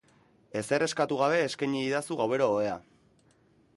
[0.61, 2.79] Ezer eskatu gabe eskeini didazu gauero ohea.